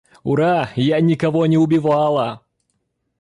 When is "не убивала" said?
1.45-2.41